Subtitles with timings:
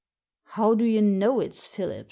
[0.55, 1.99] "How do you know it's Philip's